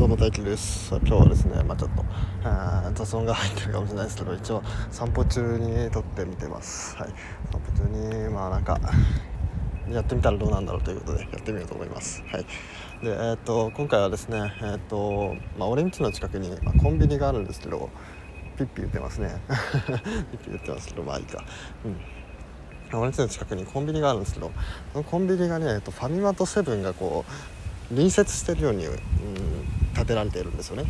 [0.00, 0.88] どうも大輝です。
[0.88, 2.02] 今日はですねまあちょっと
[2.94, 6.96] 雑音が入ってるかもしれないですけど一応散歩中に撮ってみてます。
[6.96, 7.10] はい。
[7.52, 8.80] 散歩中にまあなんか
[9.90, 12.22] やってみたらどうなんだろうということでやってみようと思います。
[12.32, 12.46] はい。
[13.04, 17.90] でえー、っと今回はですねえー、っとまあ俺ん家の近くに、まあ、コンビニがあるんですけど
[18.56, 19.38] ピッピ言ってますね。
[19.52, 21.44] ピッピ言ってますけどまあいいか。
[21.84, 22.98] うん。
[22.98, 24.50] 俺ん家の近くにコンビニがあるんですけど
[24.94, 27.32] そのコンビニがね、えっと、ファミマとセブンがこう
[27.90, 28.94] 隣接してるように、うん、
[29.94, 30.84] 建てられているんですよね。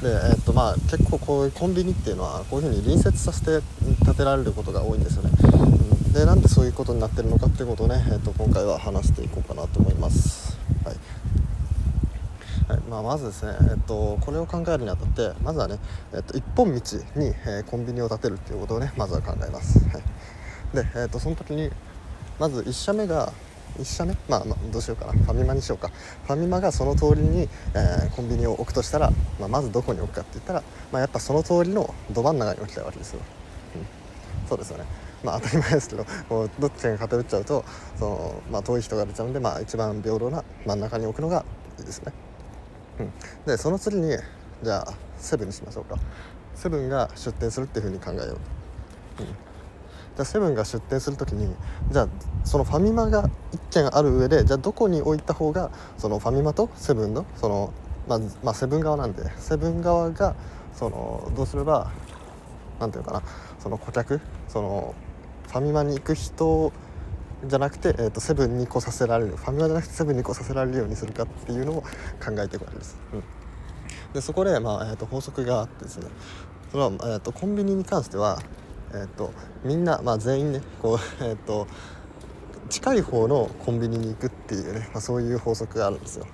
[0.00, 3.60] ん、で、えっとまあ、結構こういうコンビニっていうのはこういうふうに隣接させて
[4.04, 5.30] 建てられることが多いんですよね。
[5.42, 10.58] うん、でなんでそういうことになってるのかっていうことをね、えっと、今回は話していこうかなと思います。
[10.84, 10.96] はい
[12.68, 15.78] はいまあ、まずですね、えっと、これを考えるにあたってまずはね、
[16.14, 19.78] えっと、一本道に、えー、コンビニを建てるっていうことをねまずは考えます。
[19.88, 20.02] はい、
[20.74, 21.70] で、えっと、その時に
[22.38, 23.32] まず1社目が
[23.78, 25.12] 1社目、まあ、まあ、どうしようかな。
[25.12, 25.90] ファミマにしようか。
[26.26, 33.20] ファミマがその通りに、えー、コンビニを置くとしたら、まあ、まずどこに置くかって言ったら、まあ、やっぱその通りのど真ん中に置きたいわけですよ、
[33.74, 33.78] う
[34.46, 34.84] ん、そうですよね。
[35.24, 37.64] まあ当たり前ですけどこうどっちが偏っちゃうと
[37.96, 41.44] その、まあ、遠い人が出ちゃうんで、まあ、一番平等な真ん中に置くのが
[41.78, 42.12] いいですね、
[42.98, 43.12] うん、
[43.46, 44.16] でその次に
[44.62, 45.96] じゃあセブンにしましょうか。
[46.54, 48.26] セブンが出店するっていうふうに考えよう。
[49.16, 49.51] と、うん。
[50.16, 51.54] じゃあセブンが出店する時に
[51.90, 52.08] じゃあ
[52.44, 53.28] そのファミマが1
[53.70, 57.72] 軒ある上でじゃあどこに置いた方がそのファミマとセブンのその、
[58.06, 60.34] まあ、まあ、セブン側なんでセブン側が
[60.74, 61.90] そのどうすれば
[62.78, 63.22] 何て言うかな
[63.58, 64.94] その顧客その
[65.48, 66.72] ファミマに行く人
[67.44, 71.88] じゃなくて、えーと、セブンに来させられるファミマじゃなくてセブンに来させられるようにするかっていうのを考
[72.38, 72.98] えていくわけです。
[73.12, 73.22] うん、
[74.12, 76.06] でそこで、まあえーと、法則があってですね
[76.70, 78.38] それは、えーとコンビニに関しては
[78.94, 79.32] えーと、
[79.64, 81.66] みんな、まあ、全員ねこう、 えーと、
[82.68, 86.26] 近い方のコンビニに行くっていうね、まあ、そういう法則があるんですよ。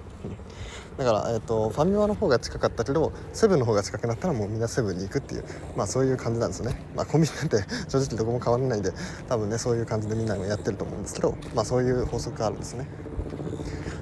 [0.98, 5.44] だから、えーと、ファミマの方が近かったけどセブンの方が近くなったらもうみんなセブンに行くっていう、
[5.76, 7.56] まあ、そういう感じなんですよね、まあ、コンビニなんて
[7.88, 8.92] 正直どこも変わらないんで
[9.28, 12.88] 多分ねそういう感じでみんながやってると思うんですけど、まあ、そういう法則があるんですね。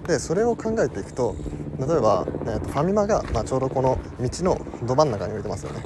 [0.07, 1.35] でそれを考えていくと
[1.79, 5.83] 例えば、えーと、ファミマが、まあ、ちょうどこの道のど真ん中に置いてますよね、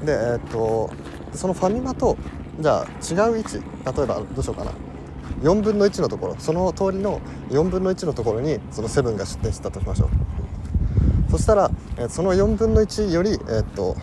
[0.00, 0.90] うん、でえっ、ー、と
[1.34, 2.16] そのファミマと
[2.60, 4.72] じゃあ違う位置例えばどうしようかな。
[5.42, 7.20] 4分の1のところその通りの
[7.50, 10.10] 4分の1のところにそのセブンが出店したとしましょう。
[11.30, 13.96] そしたら、えその4分の1より、え、っと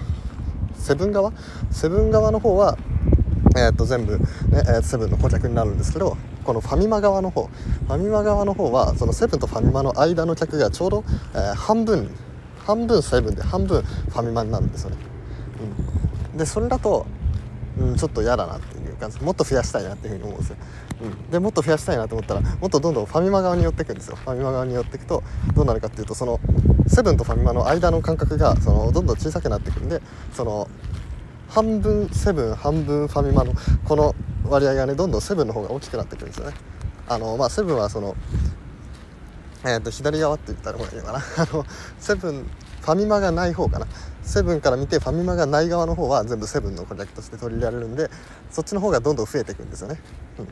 [0.76, 1.32] セブン側？
[1.70, 2.78] セブン側の方は、
[3.56, 4.26] え、っと全部、ね、
[4.82, 7.44] セブンの顧客になるんですけどこのファミマ側の方。
[7.44, 11.04] ファミマ側の方はそのセブンとファミマの間の客がちょうど、
[11.34, 12.10] えー、半分
[12.66, 14.98] 半分セブンで半分ファミマになるんですよね、
[16.32, 17.08] うん、でそれだと
[17.80, 19.22] うん、ちょっと嫌だなっていう感じ。
[19.22, 20.58] もっと増やしたいなっていうふうに思うんですよ、
[21.02, 24.16] うん、でもっと増やしたいなと思ったらもっとどんどんファミマ側に寄っていくんですよ。
[24.16, 25.24] ファミマ側に寄っていくと
[25.56, 26.40] どうなるかっていうとその
[26.88, 30.02] セブンとファミマの間の間隔がそのどんどん小さくなっていくんで
[30.34, 30.68] その
[31.48, 33.54] 半分セブン半分ファミマの
[33.86, 34.16] この
[34.48, 36.56] 割合がねどんどんセブンの方が大きくなってくるんですよね。
[37.08, 38.16] あのまあセブンはその
[39.66, 41.20] えー、と左側って言ったらもういいのかな。
[41.38, 41.66] あの
[42.00, 42.50] セブン
[42.90, 43.86] ファミマがない方かな。
[44.24, 48.10] セブンから見てファミマがない側の方は全部セブンの顧客として取り入れられるんで
[48.52, 50.00] そっちの方がどんどん増えていくんですよね、
[50.38, 50.48] うん、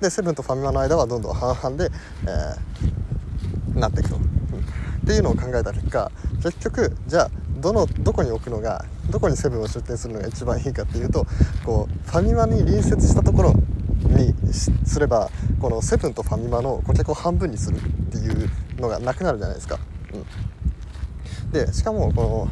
[0.00, 1.90] でセブンとファミマの間はどんどん半々で、
[2.24, 4.26] えー、なっていくと、うん、っ
[5.06, 6.10] ていうのを考えた結果
[6.42, 11.24] 結局じゃあどのどこに置くのがどこにセブンを出店するのが一番いいかっていうと
[11.64, 13.54] こうファミマに隣接したところ
[14.08, 18.50] にすればこのセブンとファミマの顧客を半分にするっていう
[18.80, 19.78] のがなくなるじゃないですか。
[20.12, 20.24] うん、
[21.52, 22.48] でしかもこの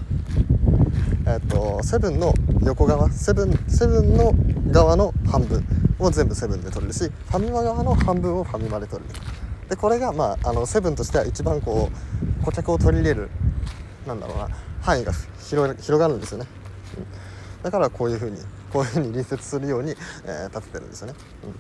[1.27, 2.34] えっと、セブンの
[2.65, 4.33] 横側セブンセブンの
[4.72, 5.65] 側の半分
[5.99, 9.21] を全部セブンで取れるしファミマ側の半分をファミマで取れる。
[9.69, 11.91] でこれが、まあ、あのセブンとしては一番こ
[12.41, 13.31] う顧客を取り入れる
[14.06, 14.49] なんだろうな
[14.83, 16.47] 範囲が広がるんですよね、
[16.97, 18.38] うん、だからこういうふうに
[18.72, 19.93] こういうふうに隣接するように、
[20.25, 21.55] えー、立ててるんですよね、うん、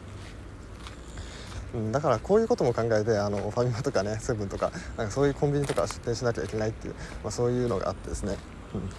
[1.92, 8.36] だからこういうことも考えてあのファミマとかねセブンとかなんかそういうコンビニとか出店しなきゃいけないっていう、まあ、そういうのがあってですね、
[8.74, 8.90] うん。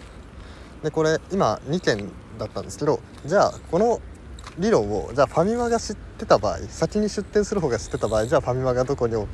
[0.84, 2.10] でこれ今2件
[2.40, 4.02] だったんですけどじゃあこの
[4.58, 9.28] 理論をじゃあファミマが知ってた場合先に出店する方が知ってた場合じゃあファミマがどこに置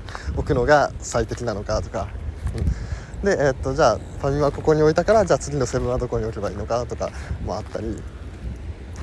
[0.43, 2.07] くのが最適なのかとか、
[3.21, 7.09] うん、で、えー、っとじゃあファミマここに置いたからじゃあ次のセブンはどこに置けばいいのかとか
[7.45, 8.01] もあったり、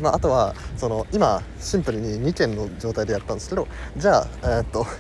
[0.00, 4.91] まあ、あとはその今シンプルに2件の状態でやったんですけどじゃあ、えー、っとフ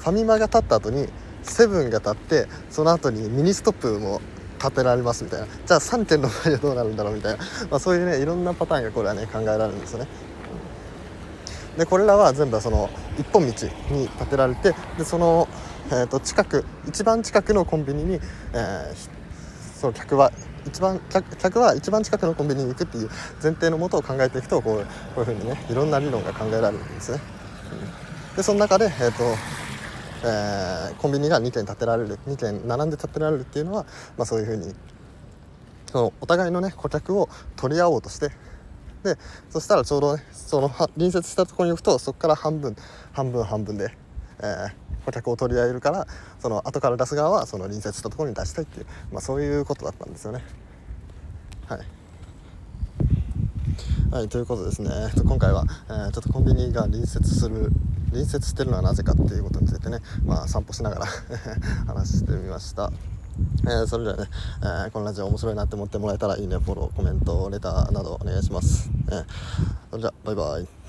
[0.00, 1.08] ァミマが立った後に
[1.42, 4.20] セブンが立ってその後にミニストップも
[4.58, 10.08] 立てられますみたいなじゃあ3点の場合はどうなるんだろうみたいな、まあ、そういうねいろんなパターンがこれはね考えられるんですよね。
[11.76, 12.88] でこれらは全部その
[13.18, 15.48] 一本道に建てられてでその
[15.90, 18.94] えー、と近く一番近くのコンビニに、えー、
[19.78, 20.32] その客は
[20.66, 23.10] 一番客は一番近くのコンビニに行くっていう
[23.42, 27.20] 前提のもとを考えていくとこうこういうふうにねいろんな理論が考えられるんですね。
[28.36, 29.24] でその中で、えーと
[30.24, 33.84] えー、コンビニが2軒建てられる2軒並んで建てられるっていうのは、
[34.16, 34.74] まあ、そういうふうに
[35.86, 38.30] そのお互いのね顧客を取り合おうとして
[39.04, 39.16] で
[39.50, 42.74] そしたらちょうどねその隣接したところに行くとそこから半分
[43.12, 43.94] 半分半分で、
[44.40, 44.72] えー、
[45.04, 46.06] 顧客を取り合えるから
[46.40, 50.42] その後から出す側はその隣接したところに出したいっていう、まあ、そういうことだったんですよね。
[51.66, 51.80] はい
[54.12, 54.90] はい、ということですね
[55.24, 57.72] 今回は、えー、ちょっとコンビニが隣接する
[58.10, 61.06] 隣接してるのはなぜかっていうことについてね、まあ、散歩しながら
[61.92, 62.92] 話してみました。
[63.64, 64.28] えー、それではね、
[64.62, 68.88] えー、このラジオ面白いなって思ってもらえたらいいね、フォロー、コメント、レターなどお願いします。
[69.08, 69.24] えー、
[69.90, 70.83] それじゃバイバイ。